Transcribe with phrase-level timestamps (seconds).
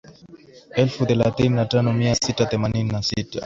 [0.71, 3.39] elfu thelathini na tano mia sita themanini na sita